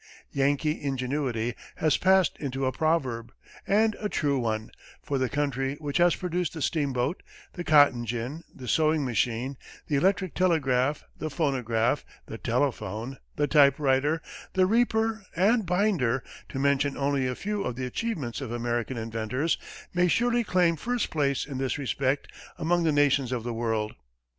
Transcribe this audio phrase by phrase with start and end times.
[0.31, 3.31] "Yankee ingenuity" has passed into a proverb,
[3.67, 4.71] and a true one,
[5.03, 7.21] for the country which has produced the steamboat,
[7.53, 14.23] the cotton gin, the sewing machine, the electric telegraph, the phonograph, the telephone, the typewriter,
[14.53, 19.55] the reaper and binder, to mention only a few of the achievements of American inventors,
[19.93, 22.27] may surely claim first place in this respect
[22.57, 23.93] among the nations of the world.